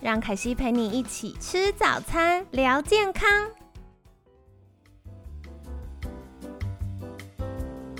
[0.00, 3.28] 让凯西陪你一起吃早餐，聊健康。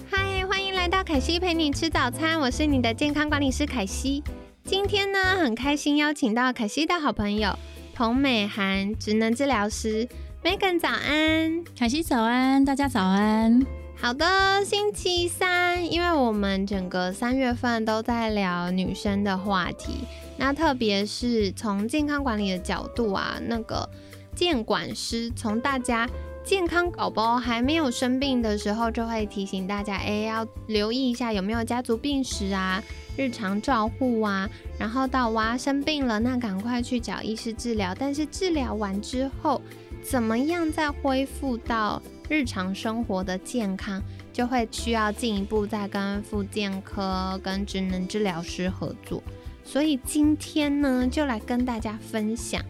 [0.08, 4.22] 嗨，欢迎来到凯西陪你吃早餐，我是你的健康管理师凯西。
[4.62, 7.58] 今天呢，很开心邀请到凯西的好朋友
[7.94, 10.08] 彭美涵，职能治疗师。
[10.44, 13.66] Megan 早安，凯西早安，大家早安。
[14.00, 20.04] 好的，星期三，因为我们整个三月份都在聊女生的话题。
[20.38, 23.86] 那特别是从健康管理的角度啊，那个
[24.34, 26.08] 健管师从大家
[26.44, 32.82] 健康宝宝还没有生病的时候，就会提醒大家，哎，要留意一下有没有家族病史啊，
[33.16, 37.94] 日常照护啊，然后到娃生病了，那赶快去找医师治疗。
[37.98, 39.60] 但是治疗完之后，
[40.02, 44.00] 怎么样再恢复到日常生活的健康，
[44.32, 49.22] 就会需要进一步再跟复健科、跟职能治疗师合作。
[49.70, 52.62] 所以今天呢，就来跟大家分享，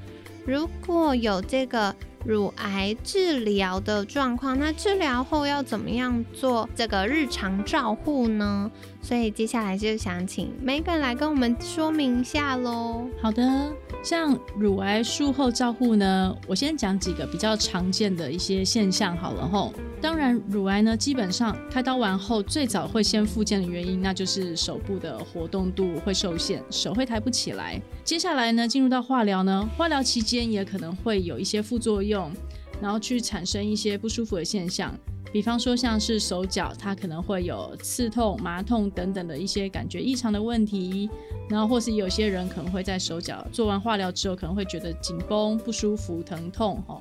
[0.44, 8.68] 如果有这个乳癌治疗的状况，那治疗后要怎么样做这个日常照护呢？
[9.00, 13.06] 所以接下来就想请 Megan 来跟我们说明一下喽。
[13.22, 13.72] 好的。
[14.02, 19.74] 像乳癌术后照护呢，我先讲几个比较常见的一些现象好了吼。
[20.00, 27.80] 当然，乳癌呢基本上开刀完后最早会先复健的原因，那就是手部的活动度会受限，手会抬不起来。
[28.04, 32.32] 接下来呢，进入到化疗呢，化疗期间也可能会有一些副作用，
[32.80, 34.94] 然后去产生一些不舒服的现象。
[35.32, 41.08] 比方说，像是手脚，它可能会有刺痛、麻痛等等的一些感觉异常的问题，
[41.48, 46.82] 然后或是有些人可能会在手脚做完化疗之后，可能会觉得紧绷、不舒服、疼痛。
[46.86, 47.00] 哈，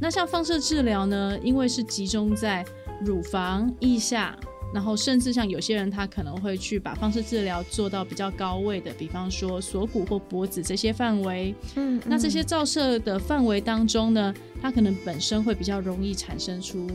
[0.00, 2.64] 那像放射治疗呢，因为是集中在
[3.04, 4.34] 乳房、腋下，
[4.72, 11.54] 然后甚至像有些人他可能会去把放射治疗做到比较高位的，比方说锁骨或脖子这些范围。
[11.76, 16.88] 嗯，那这些照射的范围当中呢，它可能本身会比较容易产生出。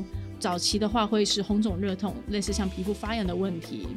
[0.43, 3.87] 早期的话会是红肿热痛，类似像皮肤发炎的问题，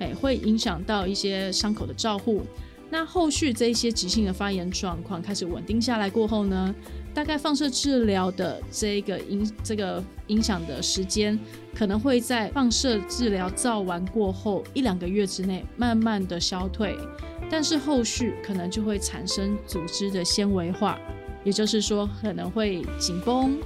[0.00, 2.42] 哎，会影响到一些伤口的照护。
[2.90, 6.74] 那后续这一些急性的发炎状况开始稳定下来过后呢，
[7.14, 11.38] 大概放射治疗的这个影这个影响的时间，
[11.72, 16.98] 可能会在放射治疗照完过后一两个月之内慢慢的消退，
[17.48, 20.98] 但是后续可能就会产生组织的纤维化，
[21.44, 23.56] 也就是说可能会紧绷，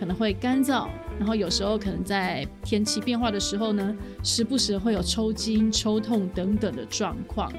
[0.00, 0.88] 可能会干燥。
[1.18, 7.52] 然后有时候可能在天气变化的时候呢，时不时会有抽筋、抽痛等等的状况。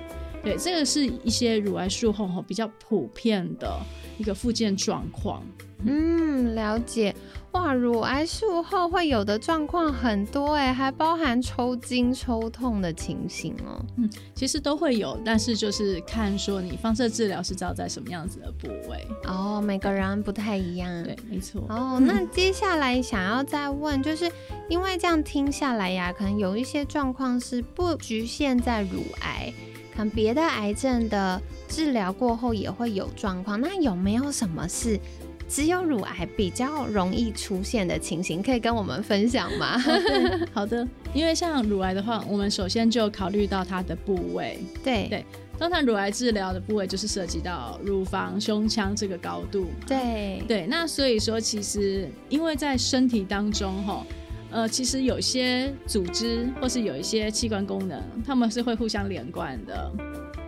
[0.44, 3.80] 对，这个是一些乳癌术后比较普遍的
[4.18, 5.44] 一个附件状况。
[5.86, 7.16] 嗯，了解。
[7.54, 13.84] 哇，乳癌术后会有的状况很多哎，还包含抽筋、抽痛的情形哦。
[13.96, 21.04] 嗯，其实都会有，但是就是看说你放射治疗是照在什么样子的部位哦，每个人不太一样。
[21.04, 21.64] 对，没错。
[21.70, 24.30] 哦，那接下来想要再问，就是
[24.70, 29.52] 因为这样听下来呀，可能有一些状况是不局限在乳癌，
[29.96, 33.60] 可能别的癌症的治疗过后也会有状况。
[33.60, 35.00] 那有没有什么是？
[35.48, 39.78] 只有乳癌比较容易出现的情形，可以跟我们分享吗？
[40.54, 44.60] 好的，因为像乳癌的话，我们首先就考虑到它的部位。
[44.84, 45.26] 对对，
[45.58, 49.68] 通常乳癌治疗的部位就是涉及到乳房、胸腔这个高度。
[49.88, 54.06] 对对，那所以说，其实因为在身体当中，哈，
[54.52, 59.92] 呃，其实有些组织或是有一些器官功能，他们是会互相连贯的。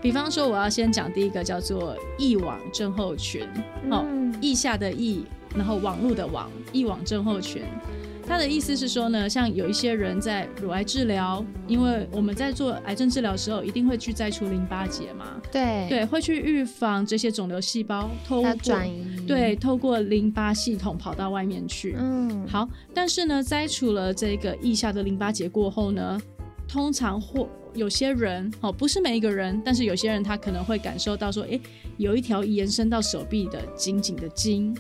[0.02, 3.48] 比方说，我要先讲第一个叫做异网症候群，
[3.92, 4.06] 哦，
[4.42, 5.24] 腋下的腋，
[5.56, 7.64] 然后网络的网，异网症候群。
[8.26, 15.88] 它的意思是说呢，像有一些人在乳癌治疗，因为我们在做癌症治疗的时候，一定会去摘除淋巴结嘛，对。
[15.90, 21.96] 对，会去预防这些肿瘤细胞透过转移，对，透过淋巴系统跑到外面去。
[21.98, 26.22] 嗯，好，但是呢，摘除了这个腋下的淋巴结过后呢，
[26.68, 31.60] 通常或有些人哦，不是每一个人，但是有些人他可能会感受到说，诶，
[31.98, 34.76] 有一条延伸到手臂的紧紧的筋，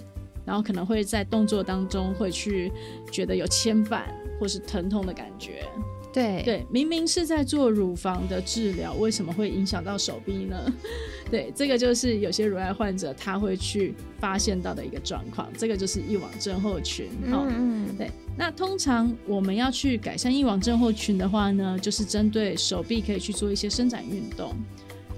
[0.45, 2.71] 然后可能会在动作当中会去
[3.11, 4.03] 觉得有牵绊
[4.39, 5.63] 或是疼痛的感觉。
[6.11, 10.73] 对对，明明是在做乳房的治疗，为什么会影响到手臂呢？
[11.29, 17.05] 对，这个就是有些乳癌患者他会去发现到的一个状况，这个就是一网症候群。
[17.31, 18.09] 哦，嗯嗯，对。
[18.35, 24.55] 那通常我们要去改善一网症候群的话呢，就是针对手臂可以去做一些伸展运动。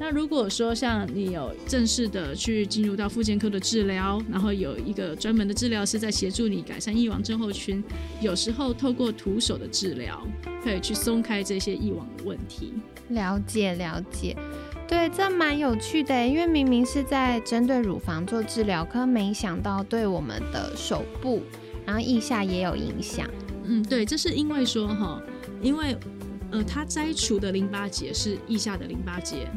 [0.01, 7.83] 那如果说像你有正式的去进入到复健科的治疗，然后有一个专门的治疗师在协助你改善异网症候群，
[8.19, 10.19] 有时候透过徒手的治疗，
[10.63, 12.73] 可以去松开这些异网的问题。
[13.09, 14.35] 了解了解，
[14.87, 21.43] 对，这蛮有趣的，因为明明是在针对乳房做治疗，可没想到对我们的手部，
[21.85, 23.29] 然后腋下也有影响。
[23.65, 25.21] 嗯，对，这是因为说哈，
[25.61, 25.95] 因为
[26.51, 29.47] 呃，它摘除的淋巴结是腋下的淋巴结，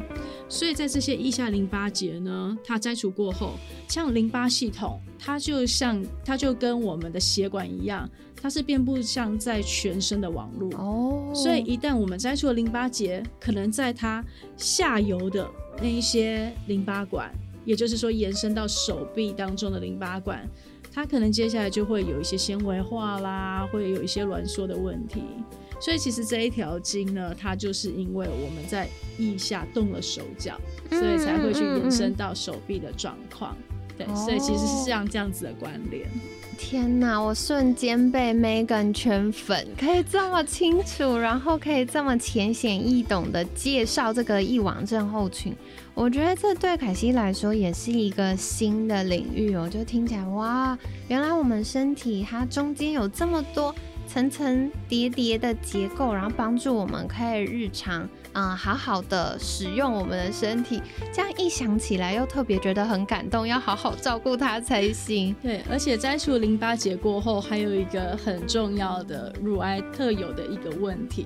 [0.47, 3.55] 所以在这些腋下淋巴结呢，它摘除过后，
[3.87, 8.09] 像淋巴系统，它就像它就跟我们的血管一样，
[8.41, 10.71] 它是遍布像在全身的网络。
[10.77, 14.23] 哦，所以一旦我们摘除了淋巴结，可能在它
[14.55, 15.45] 下游的
[15.81, 17.29] 那一些淋巴管，
[17.65, 20.47] 也就是说延伸到手臂当中的淋巴管，
[20.93, 25.23] 它可能接下来就会有一些纤维化啦，会有一些挛缩的问题。
[25.85, 28.89] 所以其实这一条筋呢，它就是因为我们在
[29.19, 30.59] 腋下动了手脚，
[30.89, 33.55] 所以才会去延伸到手臂的状况。
[33.95, 36.09] 对，所以其实是像这样子的关联。
[36.57, 37.19] 天哪！
[37.19, 45.53] 我瞬间被 Megan 圈粉，可以这么清楚，然后可以这么浅显易懂的介绍这个翼网症候群。
[45.93, 50.75] 我觉得这对凯西来说也是一个新的领域哦，就听起来哇，
[51.09, 53.73] 原来我们身体它中间有这么多
[54.07, 60.81] 层层叠叠的结构，然后帮助我们可以日常嗯好好的使用我们的身体。
[61.11, 65.35] 这样一想起来，又特别觉得很感动，要好好照顾它才行。
[65.41, 71.25] 对，而且摘除淋巴结过后，还有一个很重要的乳癌特有的一个问题，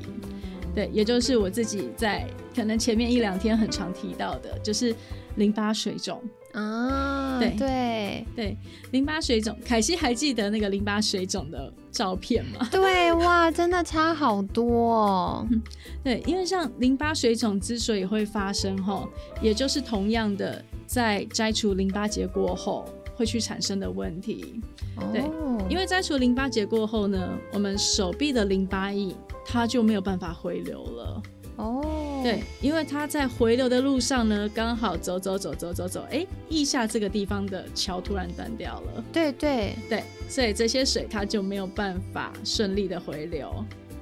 [0.79, 4.95] 对，也就是我自己在可能前面一两天很常提到的，就是
[5.35, 6.23] 淋巴水肿。
[6.53, 8.57] 啊，对对对，
[8.91, 12.65] 淋巴水肿，凯西还记得那个淋巴水肿的照片吗？
[12.71, 15.47] 对，哇，真的差好多哦。
[16.01, 19.09] 对，因为像淋巴水肿之所以会发生，吼，
[19.41, 22.85] 也就是同样的，在摘除淋巴结过后
[23.17, 24.61] 会去产生的问题。
[25.13, 29.15] 对哦因为摘除淋巴结过后呢，我们手臂的淋巴液
[29.51, 31.23] 它就没有办法回流了。
[31.55, 39.03] 哦，对，因为它在回流的路上呢，刚好走走走走走走，哎，腋下这个地方的桥突然断掉了。
[39.11, 43.51] 对对，对，所以这些水它就没有办法顺利的回流。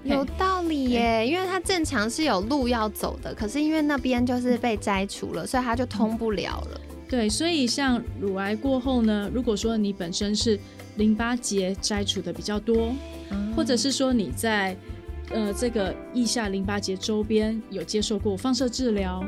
[0.03, 6.81] 有道理耶，因为它正常是有路要走的，可是因为那边就是被摘除了，所以它就通不了了。
[7.09, 10.59] 对，所以像乳癌过后呢，如果说你本身是
[10.97, 12.93] 淋巴结摘除的比较多，
[13.55, 14.77] 或者是说你在
[15.29, 19.23] 呃这个腋下淋巴结周边有接受过放射治疗，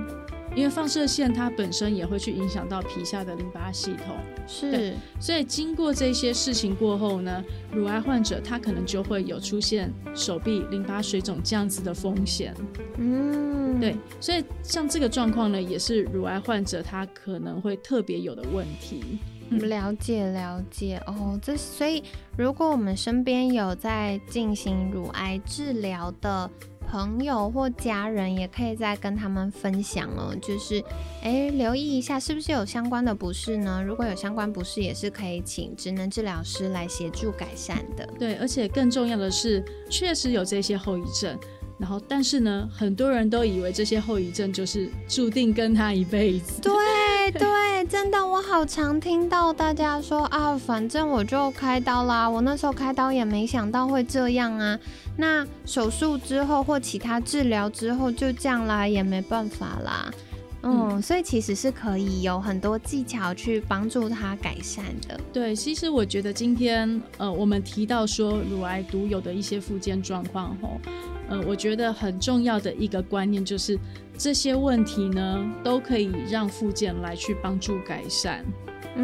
[0.56, 4.16] 因为放射线它本身也会去影响到皮下的淋巴系统，
[4.48, 12.54] 是所以经过这些事情过后呢，乳癌患者他可能就会有出现手臂淋巴水肿这样子的风险。
[12.98, 19.20] 嗯，对，所以像这个状况呢，也是乳癌患者他可能会特别有的问题。
[19.52, 22.04] 嗯了解了解哦，这所以
[22.38, 26.50] 如果我们身边有在进行乳癌治疗的
[26.92, 30.84] 朋友或家人，也可以再跟他们分享哦，就是
[31.22, 33.84] 诶留意一下是不是有相关的不适呢？
[33.86, 38.08] 如果有相关不适，也是可以请职能治疗师来协助改善的。
[38.18, 41.38] 对，而且更重要的是，确实有这些后遗症。
[41.80, 46.62] 然后，但是呢，很多人都以为这些后遗症就是注定跟他一辈子。
[46.62, 46.74] 对
[47.32, 54.78] 对，真的，我好常听到大家说啊，反正我就开刀啦，我那时候开刀也没想到会这样啊。
[55.16, 60.12] 那手术之后或其他治疗之后就这样啦，也没办法啦。
[60.62, 65.20] 嗯，所以其实是可以有很多技巧去帮助他改善的。
[65.32, 70.78] 对，其实我觉得今天呃，我们提到说乳癌独有的一些附件状况吼，
[71.30, 73.80] 呃，我觉得很重要的一个观念就是
[74.18, 78.44] 这些问题呢，都可以让附件来去帮助改善，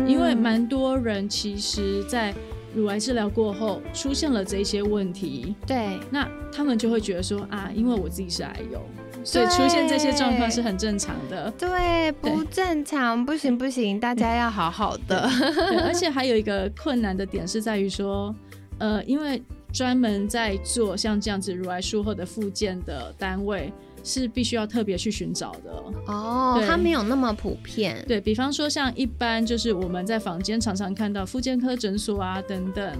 [0.06, 2.34] 因为嗯蛮多人其实在
[2.76, 5.98] 乳癌治疗过后出现了这些问题，对。
[6.12, 8.82] 那他们就会觉得说啊，因为我自己是癌友，
[9.26, 11.52] 所以出现这些状况是很正常的。
[11.58, 15.28] 对，不正常，不行不行，大家要好好的。
[15.30, 18.34] 对，而且还有一个困难的点是在于说，
[18.78, 19.42] 呃，因为
[19.74, 25.84] 专门在做像这样子乳癌术后的复健的单位，是必须要特别去寻找的。
[26.06, 28.06] 哦，它没有那么普遍。
[28.08, 32.96] 对比方说，像一般就是我们在房间常常看到复健科诊所啊等等，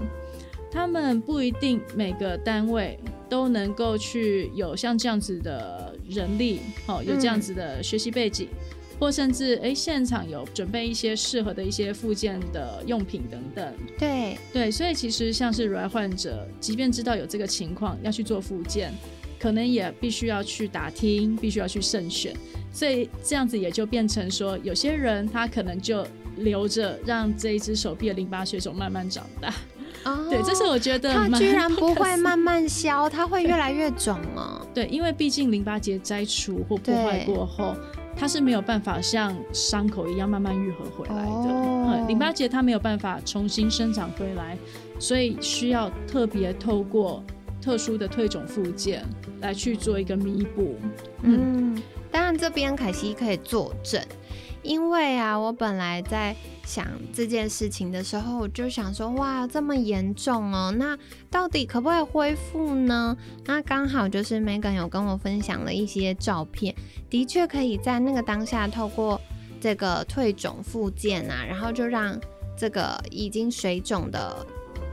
[0.76, 2.98] 他们不一定每个单位
[3.30, 8.46] 都能够去有像这样子的人力，哦，有这样子的学习背景。
[8.98, 13.74] 或甚至哎，现场有准备一些适合的一些附件的用品等等。
[13.98, 18.92] 对对，所以其实像是乳癌患者，即便知道有这个情况要去做附件，
[19.40, 22.34] 可能也必须要去打听，必须要去慎选。
[22.70, 26.06] 所以这样子也就变成说，有些人他可能就
[26.36, 29.54] 留着让这一只手臂的淋巴水肿慢慢长大。
[30.06, 34.66] 哦，对，这是我觉得它居然不会慢慢消，它会越来越肿哦。
[34.72, 37.74] 对，因为毕竟淋巴结摘除或破坏过后。
[38.18, 44.56] 它是没有办法像伤口一样慢慢愈合回来的，淋巴结它没有办法重新生长回来，
[44.98, 47.22] 所以需要特别透过
[47.60, 49.04] 特殊的退肿附件
[49.42, 50.76] 来去做一个弥补。
[51.24, 51.76] 嗯，
[52.10, 54.00] 当然这边凯西可以作证。
[54.66, 60.98] 因为啊，我本来在想这件事情的时候，我就想说，哇，这么严重哦，那
[61.30, 63.16] 到底可不可以恢复呢？
[63.44, 66.74] 那刚好就是 Megan 有跟我分享了一些照片，
[67.08, 69.20] 的确可以在那个当下透过
[69.60, 72.18] 这个退肿复健啊，然后就让
[72.58, 74.44] 这个已经水肿的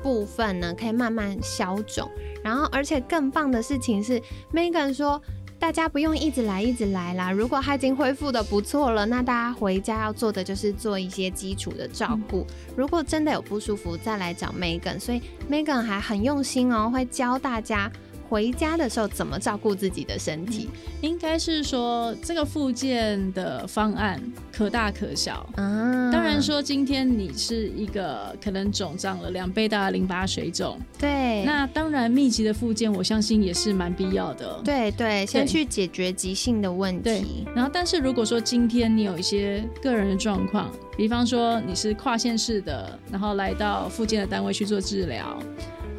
[0.03, 2.09] 部分呢，可以慢慢消肿。
[2.43, 4.21] 然后，而且更棒的事情是
[4.53, 5.21] ，Megan 说。
[5.63, 7.31] 大家不用一直来一直来啦。
[7.31, 12.45] 如果他已经恢复的不错了，那大家回家要做的就是做一些基础的照顾。
[12.75, 14.99] 如果真的有不舒服，再来找 Megan。
[14.99, 17.89] 所以 Megan 还很用心哦，会教大家。
[18.33, 20.67] 回家的时候怎么照顾自己的身体？
[21.01, 24.19] 应该是说这个复健的方案
[24.51, 26.09] 可大可小啊。
[26.11, 34.59] 当然说今天你是一个可能肿胀了两倍大的淋巴水肿，对，那当然密集的复健我相信也是蛮必要的。
[34.63, 37.45] 对对，先去解决急性的问题。
[37.55, 45.37] 然后，但是如果说今天你有一些个人的状况，比方说你是跨县市的，然后来到附近的单位去做治疗。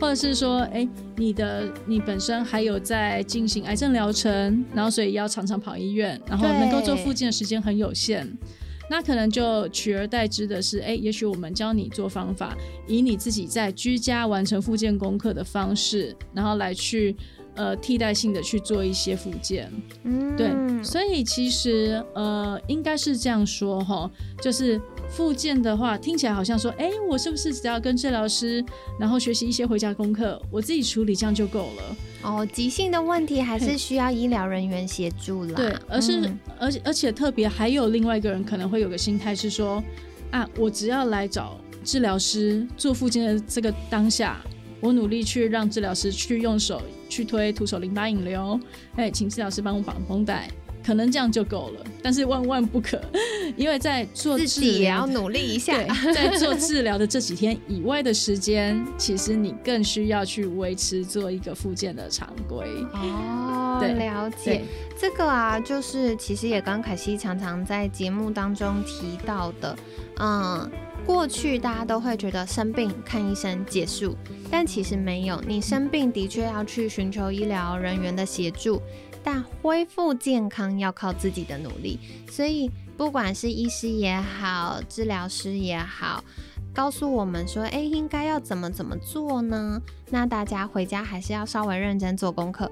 [0.01, 0.87] 或者是说，哎，
[1.17, 8.31] 你的你本身还有在进行癌症疗程，然后所以要常常跑医院，然后能够做复健的时间很有限，
[8.91, 17.17] 那可能就取而代之的是，哎，也许我们教你做方法，以你自己在居家完成复健功课的方式，然后来去。
[17.57, 19.71] 呃，替代性的去做一些复健，
[20.03, 20.51] 嗯，对，
[20.83, 24.11] 所以其实呃，应该是这样说哈，
[24.43, 24.77] 就是
[25.09, 28.65] 复健的话，听起来好像说，哎，我是不是只要跟治疗师，
[28.99, 31.97] 然后学习一些回家功课，我自己处理这样就够了？
[32.23, 35.55] 哦，急性的问题还是需要医疗人员协助啦。
[35.55, 39.83] 对，而是而且而且特别还有另外一个人可能会有个心态是说，
[40.31, 44.41] 啊，我只要来找治疗师做复健的这个当下。
[44.81, 48.61] 我努力去让治疗师去用手去推徒手淋巴引流，
[48.97, 50.51] 哎，请治疗师帮我绑绷带，
[50.85, 51.85] 可能这样就够了。
[52.03, 53.01] 但是万万不可，
[53.57, 55.83] 因为在做自己也要努力一下。
[56.15, 62.67] 在做治疗的这几天以外的时间，其实你更需要去维持做一个复健的常规。
[62.93, 64.63] 哦，了解
[65.01, 69.77] 这个啊，就是其实也刚凯西常常在节目当中提到的，
[70.19, 70.71] 嗯。
[71.07, 74.17] 过去大家都会觉得生病看医生结束，
[74.51, 75.39] 但其实没有。
[75.47, 78.81] 你生病的确要去寻求医疗人员的协助，
[79.25, 81.99] 但恢复健康要靠自己的努力。
[82.31, 86.23] 所以不管是医师也好，治疗师也好，
[86.73, 89.81] 告诉我们说，哎，应该要怎么怎么做呢？
[90.11, 92.71] 那大家回家还是要稍微认真做功课。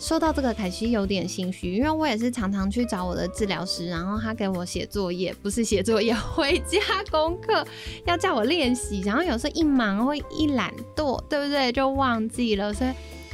[0.00, 7.64] 说到这个，凯西有点心虚，因为我也是常常去找我的治疗师，然后他给我写作业，不是写作业， 回家功课
[8.04, 11.70] 要叫我练习，然后有时候一忙会一懒惰，对不对？
[11.70, 12.90] 就忘记了，所以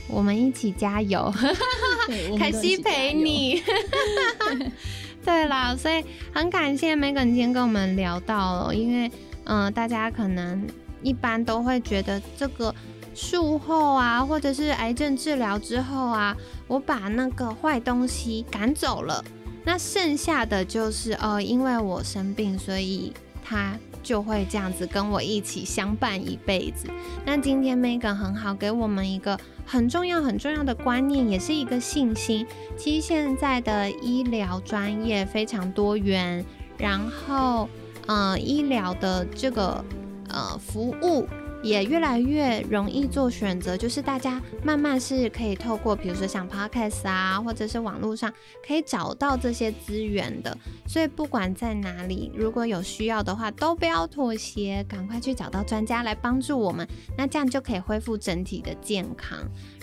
[0.09, 1.33] 我们一起加油，
[2.38, 3.62] 凯西陪你。
[5.25, 9.11] 对啦，所以很感谢 Megan 今天跟我们聊到了，因为
[9.45, 10.67] 嗯，大家可能
[11.03, 12.75] 一般都会觉得这个。
[13.15, 16.37] 术后啊，或者是癌症治疗之后啊，
[16.69, 19.25] 我把那个坏东西赶走了，
[19.65, 23.12] 那剩下的就是呃，因为我生病，所以
[23.45, 23.77] 他
[24.09, 26.88] 就会这样子跟我一起相伴一辈子。
[27.27, 32.47] 那今天 Megan 很好，给我们一个很重要很重要的观念，也是一个信心。
[32.75, 36.43] 其实现在的医疗专业非常多元，
[36.79, 37.69] 然后
[38.07, 39.85] 呃，医疗的这个
[40.31, 41.29] 呃服务。
[41.62, 48.33] 也越来越容易做选择，就是大家慢慢是可以透过，比如说像 Podcast 啊，或者是网络上
[48.67, 50.57] 可以找到这些资源的。
[50.87, 56.87] 所以不管在哪里，如果有需要的话，都不要妥协，赶快去找到专家来帮助我们，
[57.17, 59.38] 那这样就可以恢复整体的健康。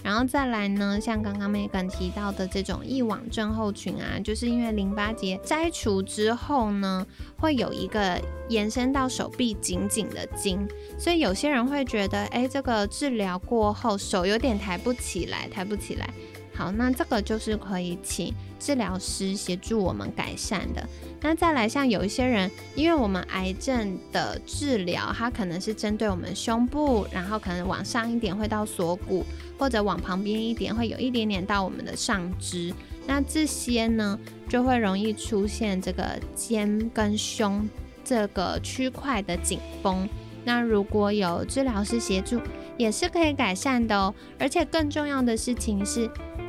[0.06, 7.04] 然后再来呢，像刚刚 Megan 提到的这种翼网症候群啊，就是因为淋巴结摘除之后呢，
[7.40, 10.60] 会有一个延伸到手臂紧紧的筋，
[11.00, 11.56] 所以有些。
[11.56, 16.10] 人会觉得，哎，这个治疗过后手有点抬不起来，抬不起来。
[16.56, 20.88] 好，那这个就是可以请治疗师协助我们改善的。
[21.22, 29.26] 那再来，像有一些人，因为我们癌症的治疗，它可能是针对我们胸部，然后可能往上一点会到锁骨，
[29.58, 32.74] 或者往旁边一点会有一点点到我们的上肢。
[33.08, 37.68] 那这些呢，就会容易出现这个肩跟胸
[38.04, 40.08] 这个区块的紧绷。
[40.44, 42.40] 那如果有治疗师协助，
[42.78, 44.14] 也是可以改善的哦。
[44.38, 46.08] 而且更重要的事情是，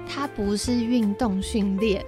[0.08, 2.04] 它不是运动训练，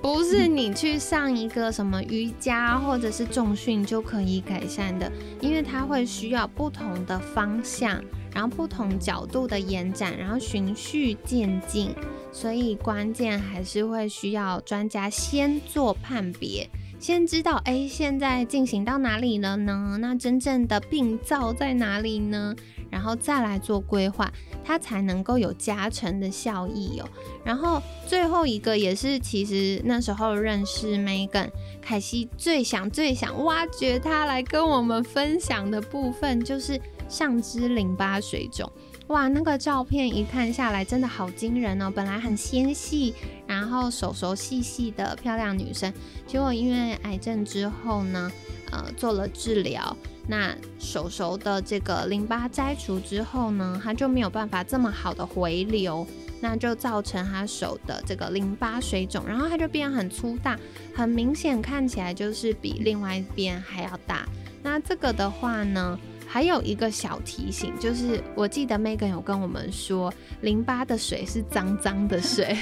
[0.00, 8.02] 不是你去上一个什么瑜伽或者是重训就可以改善的，因为它会需要不同的方向，
[8.34, 11.94] 然后不同角度的延展，然后循序渐进，
[12.32, 16.68] 所以关键还是会需要专家先做判别。
[17.02, 19.96] 先知道，哎，现在进行到哪里了呢？
[19.98, 22.54] 那真正的病灶在哪里呢？
[22.90, 24.32] 然后再来做规划，
[24.64, 27.08] 它才能够有加成的效益哦。
[27.44, 38.70] 然后最后一个也是，其实那时候认识 Megan 凯西最想最想挖掘他来跟我们分享的部分，就是上肢淋巴水肿。
[39.12, 41.92] 哇，那个照片一看下来，真的好惊人哦！
[41.94, 43.12] 本来很纤细，
[43.46, 45.92] 然后手手细细的漂亮女生，
[46.26, 48.32] 结果因为癌症之后呢，
[48.70, 49.94] 呃，做了治疗，
[50.26, 56.06] 那手手的这个淋巴摘除之后呢，她就没有办法这么好的回流，
[56.40, 60.58] 那就造成她手的这个淋巴水肿，然后它就变很粗大，
[60.94, 64.26] 很明显看起来就是比另外一边还要大。
[64.62, 65.98] 那这个的话呢？
[66.32, 70.10] 还有一个小提醒，就是我记得 Megan 有跟我们说，
[70.40, 72.56] 淋巴的水是脏脏的水。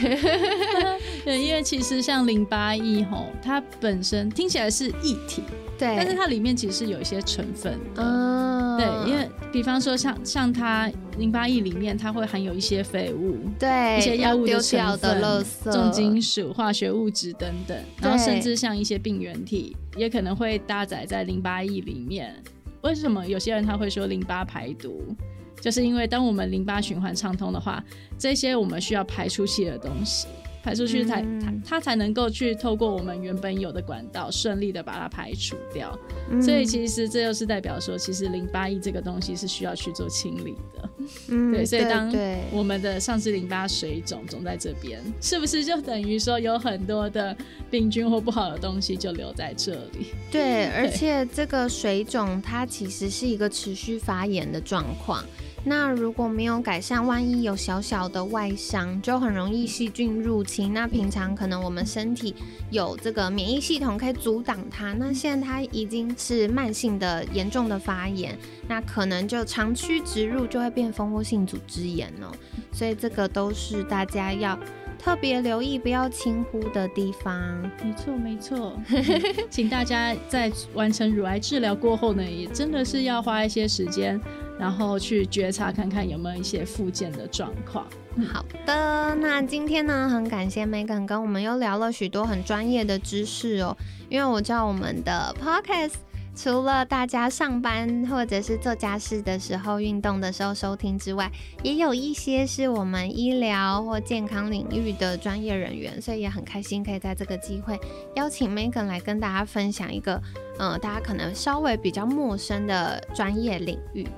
[1.24, 5.44] 对，因为其实像淋巴液吼，它本身听起来是液体，
[5.78, 8.76] 对，但是它里面其实是有一些成分的。
[8.76, 22.34] 对，因为比方说像像它淋巴液里面，它会含有一些废物，对，一些药物的成分、重金属、化学物质等等，然后甚至像一些病原体，也可能会搭载在淋巴液里面。
[22.82, 25.14] 为什么有些人他会说淋巴排毒？
[25.60, 27.84] 就是因为当我们淋巴循环畅通的话，
[28.18, 30.26] 这些我们需要排出去的东西。
[30.62, 35.98] 排出去才它它才能够去透过我们原本有的管道顺利的把它排除掉，
[36.42, 40.90] 所以其实这又是代表说，其实淋巴液这个东西是需要去做清理的。
[41.28, 42.12] 嗯， 对，所以当
[42.52, 47.36] 我们的上肢淋巴水肿肿在这边， 是不是就等于说有很多的
[47.70, 50.06] 病菌或不好的东西就留在这里？
[50.30, 55.24] 对，而且这个水肿它其实是一个持续发炎的状况。
[55.62, 60.72] 那如果没有改善，万一有小小的外伤，就很容易细菌入侵。
[60.72, 62.34] 那平常可能我们身体
[62.70, 72.32] 有这个免疫系统可以阻挡它，那现在它已经是慢性的严重的发炎，那可能就长驱直入，就会变蜂窝性组织炎了。
[72.72, 74.58] 所以这个都是大家要
[75.00, 77.40] 特别留意，不要轻忽的地方。
[77.82, 78.76] 没错，没错。
[79.48, 84.20] 请大家在完成乳癌治疗过后呢，也真的是要花一些时间。
[84.58, 87.86] 然后去觉察看看有没有一些附件的状况。
[88.30, 93.74] 好的，那今天呢，很感谢 Megan 跟我们又聊了许多很专业的知识哦。
[94.10, 95.94] 因为我知道我们的 Podcast
[96.42, 101.30] 除了大家上班或者是做家事的时候、运动的时候收听之外，
[101.62, 107.78] 也有一些是我们医疗或健康领域的专业人员，所以也很开心可以在这个机会
[108.14, 110.18] 邀请 Megan 来跟大家分享一个，
[110.58, 114.08] 嗯，大家可能稍微比较陌生的专业领域。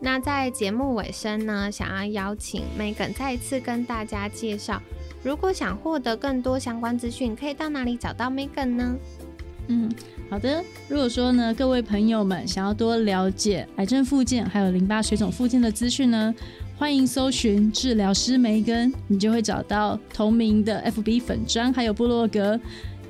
[0.00, 4.82] 那在节目尾声呢，想要邀请 Megan 再一次跟大家介绍，
[5.22, 8.96] 如果想获得更多相关资讯，可以到哪里找到 Megan 呢？
[9.68, 9.90] 嗯，
[10.30, 10.64] 好的。
[10.88, 16.32] 如果说呢，各位朋友们想要多了解癌症附件还有淋巴水肿附件的资讯呢，
[16.78, 22.58] 欢迎搜寻治疗师梅根，你就会找到同名的 FB 粉砖还有部落格。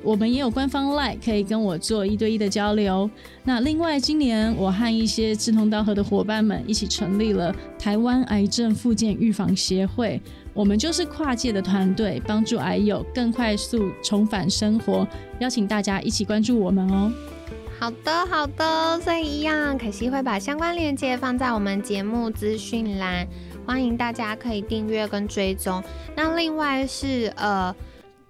[0.03, 3.09] 我们也有官方 Line 可以跟我做一对一的交流。
[3.43, 10.19] 那另外，今年我和一些志同道合的伙伴们一起成立了台湾癌症复健预防协会。
[10.53, 15.07] 我们就是跨界的团队，帮助癌友更快速重返生活。
[15.39, 17.11] 邀请大家一起关注我们哦。
[17.79, 18.99] 好的，好的。
[19.01, 23.27] 所以一样，可惜会把相关链接放在我们节目资讯栏，
[23.65, 25.83] 欢迎大家可以订阅跟追踪。
[26.15, 27.75] 那另外是呃。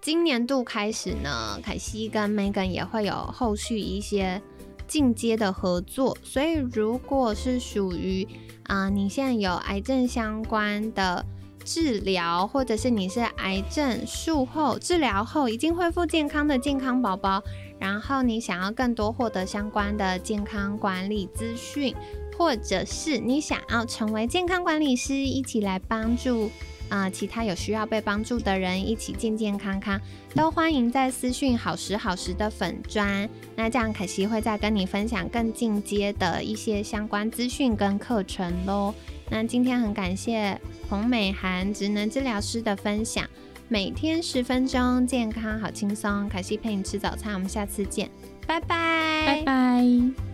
[0.02, 4.42] 今年度开始呢，凯西跟 Megan 也会有后续一些
[4.88, 8.28] 进阶的合作，所以如果是属于
[8.64, 11.24] 啊，你现在有癌症相关的
[11.64, 17.44] 治疗，或者是你是癌症术后治疗后已经恢复健康的健康宝宝，
[17.78, 21.96] 然后你想要更多获得相关的健康管理资讯。
[22.38, 26.50] 或者是你想要成为健康管理师，一起来帮助
[26.92, 30.00] 啊、其他有需要被帮助的人，一起健健康康，
[30.36, 33.28] 都欢迎在私讯好时好时的粉砖。
[33.56, 38.94] 那这样可惜会再跟你分享更进阶的一些相关资讯跟课程喽。
[39.30, 43.26] 那今天很感谢洪美涵职能治疗师的分享，
[43.70, 46.28] 每天十分钟，健康好轻松。
[46.28, 48.12] 凯西陪你吃早餐，我们下次见，
[48.46, 50.31] 拜拜，拜拜。